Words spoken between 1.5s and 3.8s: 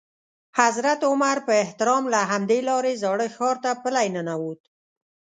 احترام له همدې لارې زاړه ښار ته